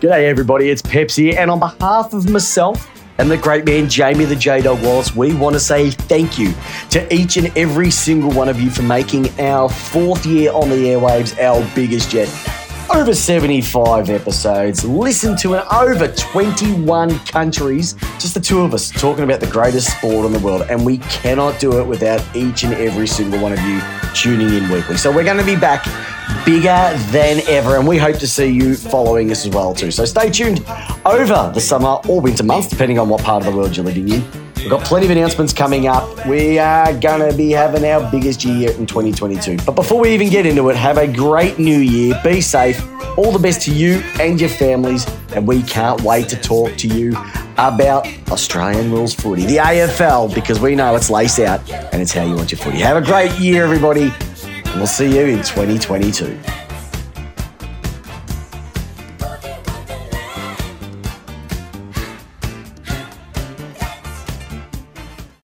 [0.00, 0.70] G'day, everybody.
[0.70, 1.36] It's Pepsi.
[1.36, 5.34] And on behalf of myself and the great man, Jamie the J Dog Wallace, we
[5.34, 6.52] want to say thank you
[6.90, 10.76] to each and every single one of you for making our fourth year on the
[10.76, 12.28] airwaves our biggest yet.
[12.92, 19.24] Over 75 episodes, listened to in over 21 countries, just the two of us talking
[19.24, 20.66] about the greatest sport in the world.
[20.68, 23.80] And we cannot do it without each and every single one of you
[24.12, 24.96] tuning in weekly.
[24.96, 25.86] So we're going to be back
[26.44, 29.90] bigger than ever, and we hope to see you following us as well too.
[29.90, 30.64] So stay tuned
[31.04, 34.08] over the summer or winter months, depending on what part of the world you're living
[34.08, 34.24] in.
[34.64, 36.26] We've got plenty of announcements coming up.
[36.26, 39.58] We are going to be having our biggest year in 2022.
[39.66, 42.18] But before we even get into it, have a great new year.
[42.24, 42.82] Be safe.
[43.18, 45.06] All the best to you and your families.
[45.34, 47.14] And we can't wait to talk to you
[47.58, 52.24] about Australian rules footy, the AFL, because we know it's lace out and it's how
[52.24, 52.78] you want your footy.
[52.78, 54.10] Have a great year, everybody.
[54.76, 56.63] We'll see you in 2022.